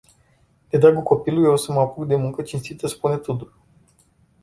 De 0.71 0.77
dragul 0.77 1.03
copilului 1.03 1.49
o 1.49 1.55
să 1.55 1.71
mă 1.71 1.79
apuc 1.79 2.05
de 2.07 2.15
muncă 2.15 2.41
cinstită 2.41 2.87
spune 2.87 3.17
Tudor. 3.17 3.53